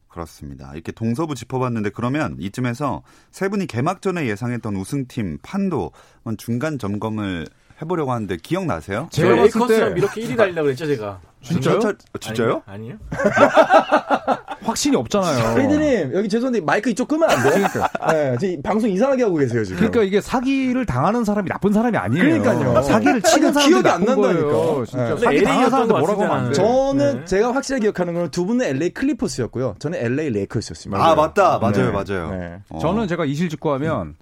[0.07, 0.71] 그렇습니다.
[0.73, 7.45] 이렇게 동서부 짚어봤는데 그러면 이쯤에서 세 분이 개막 전에 예상했던 우승팀 판도 한번 중간 점검을
[7.81, 9.07] 해보려고 하는데 기억나세요?
[9.11, 11.21] 제가 제가 봤을 때 이렇게 1위 달리려고 그랬죠, 제가.
[11.47, 11.79] 진짜요?
[11.79, 12.61] 진짜- 진짜요?
[12.65, 12.95] 아니 요?
[14.63, 15.55] 확신이 없잖아요.
[15.55, 17.53] 피디님 여기 죄송한데 마이크 이쪽 끄면 안 돼요?
[17.53, 17.89] 그러니까.
[18.11, 19.77] 네, 지금 방송 이상하게 하고 계세요 지금.
[19.77, 22.23] 그러니까 이게 사기를 당하는 사람이 나쁜 사람이 아니에요.
[22.41, 22.81] 그러니까요.
[22.81, 24.47] 사기를 치는 아니, 사람이 기억이 안 나쁜 난다니까.
[24.47, 24.85] 거예요.
[24.85, 25.17] 진짜 네.
[25.21, 26.53] 사기 사람들 LA 뭐라고 하면 안 돼.
[26.53, 27.25] 저- 저는 네.
[27.25, 29.75] 제가 확실하게 기억하는 건 두 분은 LA 클리퍼스였고요.
[29.79, 31.01] 저는 LA 레이커스였습니다.
[31.03, 31.91] 아 맞다, 맞아요, 네.
[31.91, 32.31] 맞아요.
[32.31, 32.59] 네.
[32.69, 32.79] 어.
[32.79, 34.15] 저는 제가 이실직고하면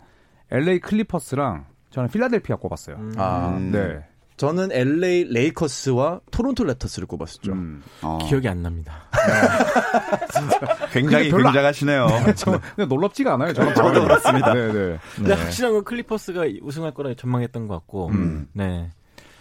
[0.52, 2.98] LA 클리퍼스랑 저는 필라델피아 꼽았어요.
[3.18, 3.72] 아, 음.
[3.72, 4.04] 네.
[4.38, 7.54] 저는 LA 레이커스와 토론토 랩터스를 꼽았었죠.
[7.54, 7.82] 음.
[8.02, 8.18] 어.
[8.28, 9.04] 기억이 안 납니다.
[10.92, 12.08] 굉장히 별로 안- 굉장하시네요.
[12.36, 13.54] 저 근데 놀랍지가 않아요.
[13.54, 14.54] 저는 저도 그렇습니다.
[14.54, 14.98] 네, 네.
[15.16, 18.10] 근데 확실한 건 클리퍼스가 우승할 거라 전망했던 것 같고.
[18.10, 18.48] 음.
[18.54, 18.90] 네.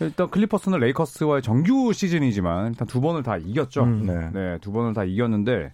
[0.00, 3.84] 일단 클리퍼스는 레이커스와의 정규 시즌이지만 일단 두 번을 다 이겼죠.
[3.84, 4.06] 음.
[4.06, 4.30] 네.
[4.32, 5.72] 네, 두 번을 다 이겼는데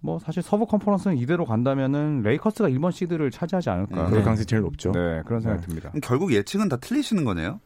[0.00, 4.04] 뭐 사실 서부 컨퍼런스는 이대로 간다면은 레이커스가 1번 시드를 차지하지 않을까.
[4.04, 4.10] 음.
[4.10, 4.92] 그럴 가능성이 제일 높죠.
[4.92, 5.66] 네, 그런 생각이 네.
[5.66, 5.92] 듭니다.
[6.02, 7.60] 결국 예측은 다 틀리시는 거네요.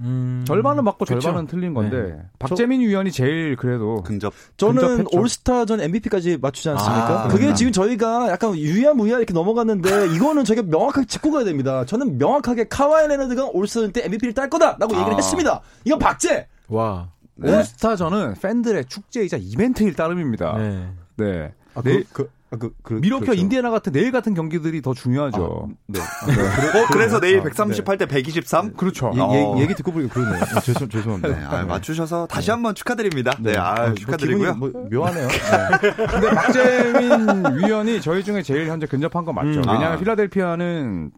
[0.00, 0.44] 음.
[0.46, 1.18] 절반은 맞고 그쵸.
[1.18, 4.32] 절반은 틀린 건데 박재민 위원이 제일 그래도 근접.
[4.56, 5.18] 저는 근접했죠.
[5.18, 7.20] 올스타전 MVP까지 맞추지 않습니까?
[7.20, 7.54] 아, 그게 그렇구나.
[7.54, 11.84] 지금 저희가 약간 유야무야 이렇게 넘어갔는데 이거는 저희가 명확하게 짚고 가야 됩니다.
[11.84, 15.16] 저는 명확하게 카와이 레너드가 올스타전 때 MVP를 딸 거다라고 얘기를 아.
[15.16, 15.60] 했습니다.
[15.84, 16.46] 이건 박제.
[16.68, 17.08] 와.
[17.34, 17.56] 네.
[17.56, 20.58] 올스타전은 팬들의 축제이자 이벤트일 따름입니다.
[20.58, 20.88] 네.
[21.16, 21.52] 네.
[21.74, 23.40] 아, 내일, 그, 그, 아, 그, 그, 미러키와 그렇죠.
[23.42, 25.68] 인디애나 같은 내일 같은 경기들이 더 중요하죠.
[25.86, 26.00] 네.
[26.00, 28.72] 어, 그래서 내일 아, 138대 123?
[28.72, 29.12] 그렇죠.
[29.14, 29.56] 얘, 어.
[29.58, 30.42] 얘, 얘기 듣고 보니까 그러네요.
[30.54, 31.28] 아, 죄송, 죄송합니다.
[31.28, 33.32] 네, 아, 맞추셔서 다시 한번 축하드립니다.
[33.40, 34.54] 네, 아, 아, 뭐 축하드리고요.
[34.54, 35.28] 뭐 묘하네요.
[35.28, 35.90] 네.
[36.06, 39.60] 근데 박재민 위원이 저희 중에 제일 현재 근접한 건 맞죠.
[39.60, 39.64] 음.
[39.68, 39.96] 왜냐하면 아.
[39.98, 41.10] 필라델피아는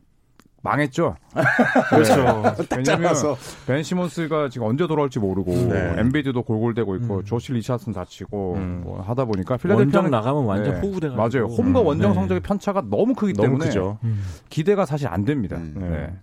[0.62, 1.16] 망했죠.
[1.88, 2.14] 그렇죠.
[2.70, 3.36] 왜냐면 잘라서.
[3.66, 5.94] 벤 시몬스가 지금 언제 돌아올지 모르고 네.
[5.98, 7.24] 엔비드도 골골대고 있고 음.
[7.24, 8.80] 조시 리차드슨 다치고 음.
[8.84, 10.80] 뭐 하다 보니까 원정 필라델피아는 나가면 완전 네.
[10.80, 11.46] 호구돼가 맞아요.
[11.46, 11.86] 홈과 음.
[11.86, 12.14] 원정 네.
[12.14, 13.98] 성적의 편차가 너무 크기 너무 때문에 크죠.
[14.04, 14.22] 음.
[14.48, 15.56] 기대가 사실 안 됩니다.
[15.56, 15.74] 음.
[15.78, 16.14] 네.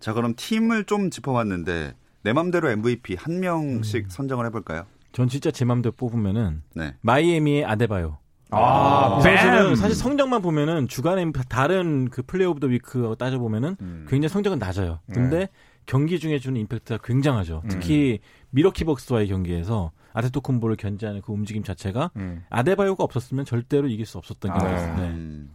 [0.00, 4.84] 자, 그럼 팀을 좀 짚어봤는데 내 맘대로 MVP 한 명씩 선정을 해볼까요?
[5.12, 6.94] 전 진짜 제 맘대로 뽑으면은 네.
[7.02, 8.18] 마이애미의 아데바요.
[8.52, 9.74] 아, 이 선수는 뱀!
[9.76, 14.06] 사실 성적만 보면은 주간에 다른 그 Player of the Week 따져 보면은 음.
[14.08, 15.00] 굉장히 성적은 낮아요.
[15.12, 15.48] 근데
[15.86, 17.62] 경기 중에 주는 임팩트가 굉장하죠.
[17.68, 22.44] 특히 미러키 벅스와의 경기에서 아테토쿤보를 견제하는 그 움직임 자체가 음.
[22.50, 24.96] 아데바요가 없었으면 절대로 이길 수 없었던 아, 경기였어요.
[24.96, 25.02] 네.
[25.08, 25.50] 음,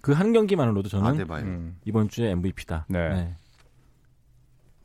[0.00, 1.44] 그한 경기만으로도 저는 아데바요.
[1.44, 1.76] 음.
[1.84, 2.86] 이번 주에 MVP다.
[2.88, 3.34] 네.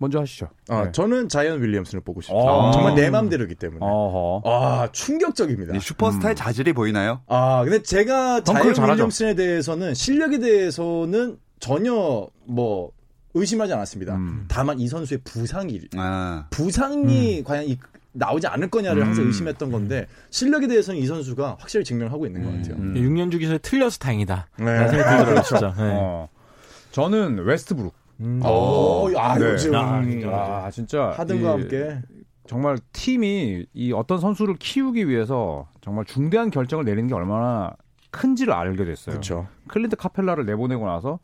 [0.04, 0.50] 먼저 하시죠.
[0.70, 0.92] 아, 네.
[0.92, 2.42] 저는 자이언 윌리엄슨을 보고 싶어요.
[2.68, 2.72] 아.
[2.72, 3.80] 정말 내 맘대로기 때문에.
[3.82, 4.42] 어허.
[4.46, 5.76] 아, 충격적입니다.
[5.76, 7.22] 이 슈퍼스타의 자질이 보이나요?
[7.28, 8.94] 아, 근데 제가 자이언 잘하죠.
[8.94, 12.92] 윌리엄슨에 대해서는 실력에 대해서는 전혀 뭐
[13.34, 14.16] 의심하지 않았습니다.
[14.16, 14.46] 음.
[14.50, 17.78] 다만 이 선수의 부상이 아, 부상이 과연 이-
[18.16, 19.28] 나오지 않을 거냐를 항상 음.
[19.30, 22.76] 의심했던 건데 실력에 대해서는 이 선수가 확실히 증명하고 있는 것 같아요.
[22.76, 22.94] 음.
[22.94, 24.48] 6년 주기설에 틀려서 다행이다.
[24.60, 24.66] 네.
[24.66, 25.74] 생각이 들더라고요, 진짜.
[25.80, 25.92] 네.
[25.96, 26.30] 어.
[26.92, 27.92] 저는 웨스트브룩.
[28.20, 28.40] 음.
[28.44, 29.46] 어, 아, 네.
[29.46, 30.30] 요즘 아, 진짜.
[30.32, 31.10] 아, 진짜.
[31.18, 32.02] 하든과 이- 함께
[32.46, 37.72] 정말 팀이 이 어떤 선수를 키우기 위해서 정말 중대한 결정을 내리는 게 얼마나
[38.12, 39.14] 큰지를 알게 됐어요.
[39.14, 39.48] 그렇죠.
[39.68, 41.20] 클린트 카펠라를 내보내고 나서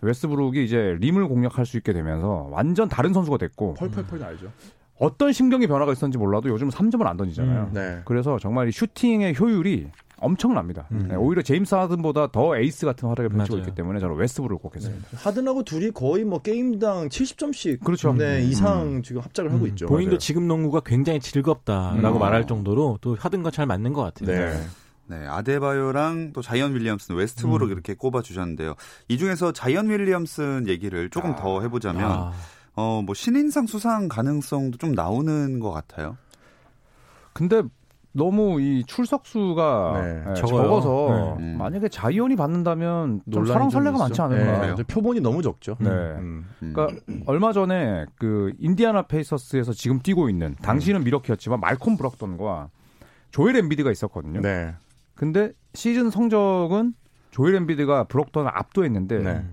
[0.00, 4.50] 웨스트브룩이 이제 림을 공략할 수 있게 되면서 완전 다른 선수가 됐고 펄펄펄 알죠.
[4.98, 7.62] 어떤 심경의 변화가 있었는지 몰라도 요즘 3점을 안 던지잖아요.
[7.64, 7.72] 음.
[7.72, 8.00] 네.
[8.04, 9.90] 그래서 정말 이 슈팅의 효율이
[10.22, 10.86] 엄청납니다.
[10.92, 11.06] 음.
[11.08, 13.58] 네, 오히려 제임스 하든보다 더 에이스 같은 활약을 펼치고.
[13.58, 15.08] 있기 때문에 저는 웨스트브룩을 꼽았습니다.
[15.12, 18.12] 하든하고 둘이 거의 뭐 게임당 70점씩 그렇죠.
[18.14, 18.48] 네, 음.
[18.48, 19.86] 이상 지금 합작을 하고 있죠.
[19.86, 20.18] 본인도 맞아요.
[20.18, 22.20] 지금 농구가 굉장히 즐겁다라고 음.
[22.20, 24.26] 말할 정도로 또 하든과 잘 맞는 것 같아요.
[24.26, 24.60] 네.
[25.06, 27.72] 네, 아데바요랑 또 자이언 윌리엄슨, 웨스트브룩 음.
[27.72, 28.74] 이렇게 꼽아 주셨는데요.
[29.08, 32.32] 이 중에서 자이언 윌리엄슨 얘기를 조금 더 해보자면, 아,
[32.74, 36.16] 어, 뭐 신인상 수상 가능성도 좀 나오는 것 같아요.
[37.34, 37.62] 근데
[38.12, 40.62] 너무 이 출석 수가 네, 네, 적어요.
[40.62, 41.44] 적어서 네.
[41.44, 41.58] 음.
[41.58, 44.22] 만약에 자이언이 받는다면 좀 설왕설래가 좀 많지 있죠.
[44.24, 44.74] 않을까.
[44.74, 45.76] 네, 표본이 너무 적죠.
[45.80, 45.88] 네.
[45.88, 46.46] 음.
[46.62, 46.72] 음.
[46.74, 52.68] 그러니까 얼마 전에 그 인디아나 페이서스에서 지금 뛰고 있는 당시는 밀워키였지만 말콤 브록던과
[53.30, 54.40] 조엘 엠비드가 있었거든요.
[54.42, 54.74] 네.
[55.14, 56.94] 근데 시즌 성적은
[57.30, 59.44] 조엘 엠비드가 브럭던을 압도했는데 네.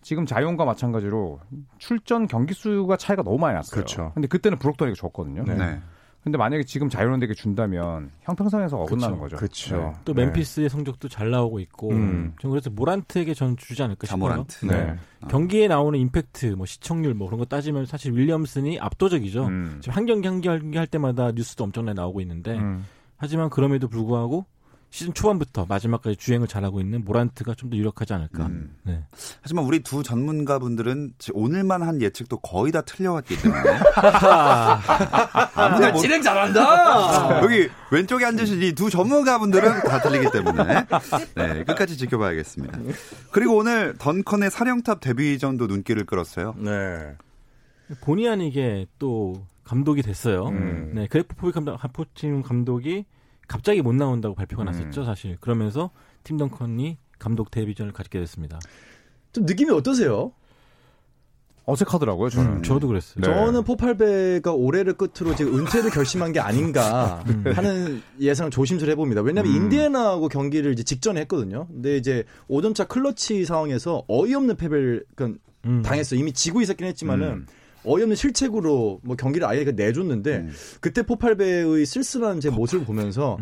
[0.00, 1.40] 지금 자이언과 마찬가지로
[1.78, 3.72] 출전 경기 수가 차이가 너무 많이 났어요.
[3.72, 4.12] 그렇죠.
[4.14, 5.44] 근데 그때는 브럭던에게 줬거든요.
[5.44, 5.80] 네.
[6.26, 6.30] 네.
[6.32, 9.36] 근데 만약에 지금 자이언에게 준다면 형평성에서 어긋나는 거죠.
[9.36, 9.76] 그렇죠.
[9.76, 9.92] 네.
[10.04, 12.34] 또 멤피스의 성적도 잘 나오고 있고 음.
[12.40, 14.20] 전 그래서 모란트에게 전 주지 않을까 싶어요.
[14.20, 14.66] 자모란트.
[14.66, 14.96] 네.
[15.28, 19.46] 경기에 나오는 임팩트, 뭐 시청률 뭐 그런 거 따지면 사실 윌리엄슨이 압도적이죠.
[19.46, 19.78] 음.
[19.80, 22.84] 지금 한 경기 한 경기 할 때마다 뉴스도 엄청나게 나오고 있는데 음.
[23.16, 24.46] 하지만 그럼에도 불구하고
[24.90, 28.46] 시즌 초반부터 마지막까지 주행을 잘하고 있는 모란트가 좀 더 유력하지 않을까.
[28.46, 28.74] 음.
[28.84, 29.04] 네.
[29.42, 33.62] 하지만 우리 두 전문가분들은 오늘만 한 예측도 거의 다 틀려왔기 때문에
[35.54, 37.42] 아무나 못- 진행 잘한다.
[37.44, 40.86] 여기 왼쪽에 앉으신 이 두 전문가분들은 다 틀리기 때문에
[41.34, 42.78] 네, 끝까지 지켜봐야겠습니다.
[43.32, 46.54] 그리고 오늘 던컨의 사령탑 데뷔전도 눈길을 끌었어요.
[46.58, 47.14] 네.
[48.02, 50.46] 본의 아니게 또 감독이 됐어요.
[50.48, 50.92] 음.
[50.94, 53.04] 네, 그레프 포비 감독, 하포팀 감독이
[53.46, 54.66] 갑자기 못 나온다고 발표가 음.
[54.66, 55.36] 났었죠, 사실.
[55.40, 55.90] 그러면서
[56.24, 58.58] 팀 덩컨이 감독 데뷔전을 갖게 됐습니다.
[59.32, 60.32] 좀 느낌이 어떠세요?
[61.66, 62.52] 어색하더라고요, 저는.
[62.58, 62.62] 음.
[62.62, 63.14] 저도 그랬어요.
[63.18, 63.26] 네.
[63.26, 69.22] 저는 포팔베가 올해를 끝으로 지금 은퇴를 결심한 게 아닌가 하는 예상을 조심스레 해봅니다.
[69.22, 69.62] 왜냐하면 음.
[69.64, 71.66] 인디애나하고 경기를 이제 직전에 했거든요.
[71.66, 75.82] 근데 이제 5점차 클러치 상황에서 어이없는 패배를 그러니까 음.
[75.82, 76.20] 당했어요.
[76.20, 77.46] 이미 지고 있었긴 했지만은 음.
[77.86, 80.52] 어이없는 실책으로 뭐 경기를 아예 내줬는데 음.
[80.80, 83.38] 그때 포팔베의 쓸쓸한 제 모습을 보면서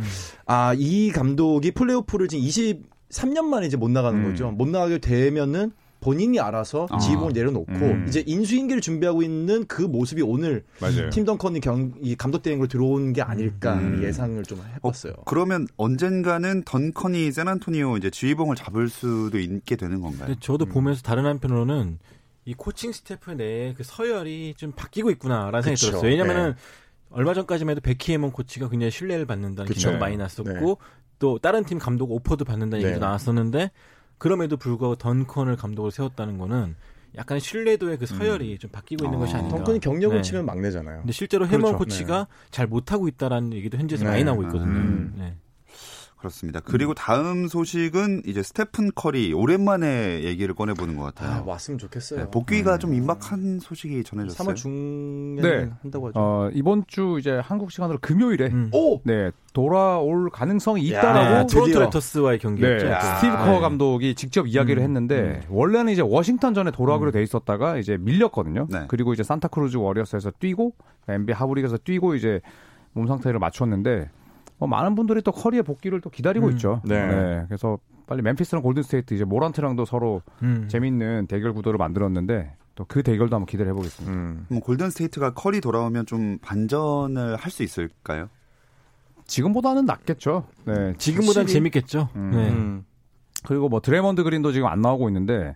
[0.46, 4.30] 아 이 감독이 플레이오프를 지금 23년 만에 이제 못 나가는 음.
[4.30, 4.50] 거죠.
[4.50, 6.98] 못 나가게 되면은 본인이 알아서 아.
[6.98, 8.04] 지휘봉을 내려놓고 음.
[8.06, 11.08] 이제 인수인계를 준비하고 있는 그 모습이 오늘 맞아요.
[11.08, 14.02] 팀 덩컨이 경, 이 감독 대행으로 들어온 게 아닐까 음.
[14.02, 15.14] 예상을 좀 해봤어요.
[15.24, 20.26] 그러면 언젠가는 던컨이 샌안토니오 이제 지휘봉을 잡을 수도 있게 되는 건가요?
[20.26, 21.98] 근데 저도 보면서 다른 한편으로는
[22.44, 25.86] 이 코칭 스태프 내에 그 서열이 좀 바뀌고 있구나라는 생각이 그쵸.
[25.86, 26.10] 들었어요.
[26.10, 26.54] 왜냐면은
[27.10, 29.78] 얼마 전까지만 해도 베키 해먼 코치가 굉장히 신뢰를 받는다는 그쵸.
[29.78, 30.78] 기사가 많이 났었고
[31.18, 32.88] 또 다른 팀 감독 오퍼도 받는다는 네.
[32.90, 33.70] 얘기도 나왔었는데
[34.18, 36.76] 그럼에도 불구하고 던컨을 감독으로 세웠다는 거는
[37.16, 39.20] 약간 신뢰도의 그 서열이 좀 바뀌고 있는 아.
[39.20, 39.56] 것이 아닌가.
[39.56, 40.22] 던컨이 경력을 네.
[40.22, 40.98] 치면 막내잖아요.
[40.98, 41.78] 근데 실제로 해먼 그렇죠.
[41.78, 44.10] 코치가 잘 못하고 있다라는 얘기도 현지에서 네.
[44.10, 44.64] 많이 나오고 있거든요.
[44.70, 45.38] 음.
[46.24, 46.34] 네.
[46.34, 46.60] 그렇습니다.
[46.64, 51.40] 그리고 다음 소식은 이제 스테픈 커리 오랜만에 얘기를 꺼내보는 것 같아요.
[51.40, 52.20] 아, 왔으면 좋겠어요.
[52.20, 54.48] 네, 복귀가 좀 임박한 소식이 전해졌어요.
[54.48, 55.70] 3월 중에 네.
[55.82, 56.18] 한다고 하죠.
[56.18, 58.70] 어, 이번 주 이제 한국 시간으로 금요일에 음.
[58.72, 59.00] 오!
[59.04, 61.80] 네 돌아올 가능성이 야, 있다라고 네, 토론토.
[61.80, 62.86] 랩터스와의 경기였죠.
[62.86, 63.00] 네, 야.
[63.00, 63.60] 스티브 커 네.
[63.60, 68.66] 감독이 직접 이야기를 음, 했는데 원래는 이제 워싱턴 전에 돌아오기로 돼 있었다가 이제 밀렸거든요.
[68.70, 68.84] 네.
[68.88, 70.74] 그리고 이제 산타크루즈 워리어스에서 뛰고
[71.08, 72.40] NBA 하부리그에서 뛰고 이제
[72.92, 74.08] 몸 상태를 맞췄는데
[74.66, 76.80] 뭐 많은 분들이 또 커리의 복귀를 또 기다리고 음, 있죠.
[76.84, 77.44] 네.
[77.48, 80.66] 그래서 빨리 멤피스랑 골든스테이트 이제 모란트랑도 서로 음.
[80.68, 84.12] 재밌는 대결 구도를 만들었는데 또 그 대결도 한번 기대해 보겠습니다.
[84.16, 84.44] 음.
[84.48, 88.28] 그럼 골든 스테이트가 커리 돌아오면 좀 반전을 할 수 있을까요?
[89.26, 90.44] 지금보다는 낫겠죠.
[90.66, 92.08] 네, 지금보단 확실히- 재밌겠죠.
[92.16, 92.30] 음.
[92.32, 92.50] 네.
[92.50, 92.84] 음.
[93.46, 95.54] 그리고 뭐 드레먼드 그린도 지금 안 나오고 있는데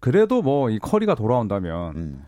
[0.00, 2.24] 그래도 뭐 이 커리가 돌아온다면 음.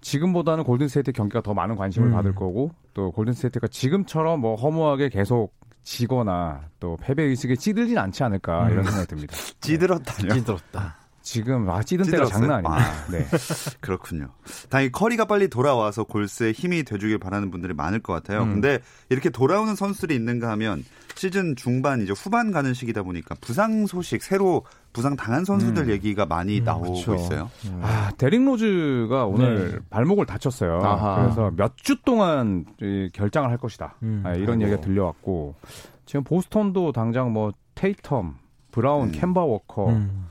[0.00, 2.12] 지금보다는 골든스테이트 경기가 더 많은 관심을 음.
[2.12, 5.54] 받을 거고 또 골든스테이트가 지금처럼 뭐 허무하게 계속
[5.86, 8.72] 지거나 또 패배 의식에 찌들진 않지 않을까 음.
[8.72, 9.36] 이런 생각이 듭니다.
[9.60, 10.34] 찌들었다뇨.
[10.34, 10.96] 찌들었다.
[11.26, 12.26] 지금 아 찌든 때가?
[12.26, 13.04] 장난 아닙니다.
[13.10, 13.26] 네.
[13.80, 14.28] 그렇군요.
[14.70, 18.44] 다행히 커리가 빨리 돌아와서 골스에 힘이 돼주길 바라는 분들이 많을 것 같아요.
[18.44, 18.52] 음.
[18.52, 20.84] 근데 이렇게 돌아오는 선수들이 있는가 하면
[21.16, 24.62] 시즌 중반 이제 후반 가는 시기다 보니까 부상 소식 새로
[24.92, 25.90] 부상 당한 선수들 음.
[25.90, 27.16] 얘기가 많이 나오고 그쵸.
[27.16, 27.50] 있어요.
[27.82, 29.78] 아 데릭 로즈가 오늘 네.
[29.90, 30.80] 발목을 다쳤어요.
[30.84, 31.22] 아하.
[31.24, 33.96] 그래서 몇 주 동안 이 결장을 할 것이다.
[34.04, 34.22] 음.
[34.24, 34.62] 아, 이런 아이고.
[34.70, 35.56] 얘기가 들려왔고
[36.04, 38.34] 지금 보스턴도 당장 뭐 테이텀,
[38.70, 39.12] 브라운, 음.
[39.12, 40.26] 켐바 워커 음.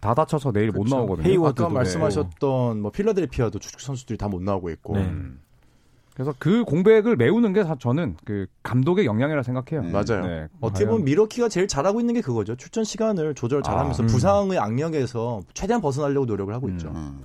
[0.00, 0.96] 다 다쳐서 내일 못 그렇죠.
[0.96, 1.28] 나오거든요.
[1.28, 4.94] 헤이워드도 아까 말씀하셨던 뭐 필라델피아도 주축 선수들이 다 못 나오고 있고.
[4.96, 5.04] 네.
[5.04, 5.40] 음.
[6.14, 9.86] 그래서 그 공백을 메우는 게다 저는 그 감독의 역량이라 생각해요.
[9.86, 9.92] 음.
[9.92, 10.26] 맞아요.
[10.26, 10.48] 네.
[10.60, 12.56] 어떻게 보면 밀워키가 제일 잘하고 있는 게 그거죠.
[12.56, 14.08] 출전 시간을 조절 잘하면서 아, 음.
[14.08, 16.88] 부상의 악령에서 최대한 벗어나려고 노력을 하고 있죠.
[16.88, 17.20] 음.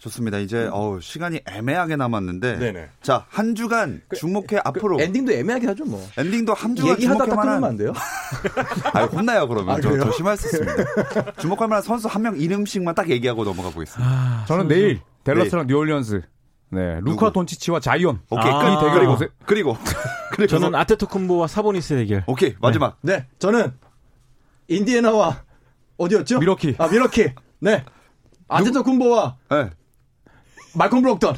[0.00, 0.38] 좋습니다.
[0.38, 2.88] 이제 어우, 시간이 애매하게 남았는데 네네.
[3.02, 6.02] 자 한 주간 주목해 앞으로 그 엔딩도 애매하게 하죠, 뭐.
[6.16, 7.92] 엔딩도 한 주간 얘기하다 주목할 딱 끊으면 만한 안 돼요?
[8.94, 9.96] 아 혼나요 그러면 아, 저?
[9.98, 11.32] 조심할 수 있습니다.
[11.38, 14.10] 주목할 만한 선수 한 명 이름씩만 딱 얘기하고 넘어가 보겠습니다.
[14.10, 14.74] 아, 저는 선수.
[14.74, 16.22] 내일 댈러스랑 뉴올리언스
[16.72, 17.32] 네, 루카 누구?
[17.32, 18.58] 돈치치와 자이언 오케이 아.
[18.58, 18.66] 끝.
[18.68, 19.18] 이 대결 그리고.
[19.46, 19.76] 그리고
[20.32, 22.24] 그리고 저는 아데토쿤보와 사보니스 대결.
[22.26, 23.72] 오케이 마지막 네, 저는
[24.68, 25.42] 인디애나와
[25.98, 26.38] 어디였죠?
[26.38, 26.76] 밀워키.
[26.78, 27.32] 아, 밀워키.
[27.60, 27.84] 네.
[28.48, 29.70] 아데토쿤보와 네.
[30.74, 31.36] 말콤 브록던.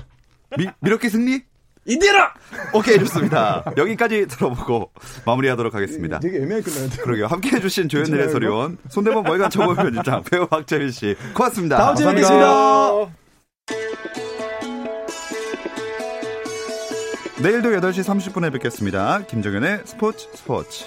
[0.59, 1.43] 미, 밀워키 승리?
[1.85, 2.33] 인디애나!
[2.75, 3.65] 오케이 좋습니다.
[3.77, 4.93] 여기까지 들어보고
[5.27, 6.21] 마무리하도록 하겠습니다.
[6.21, 7.03] 되게 애매하게 끝나는데.
[7.03, 7.27] 그러게요.
[7.27, 11.79] 함께 해 주신 조현일 해설위원, 손대범 월간 점프볼 편집장, 배우 박재민 씨, 고맙습니다.
[11.79, 12.07] 다음 주에.
[12.07, 13.09] 뵙겠습니다.
[17.43, 19.23] 내일도 8시 30분에 뵙겠습니다.
[19.27, 20.85] 김정현의 스포츠 스포츠.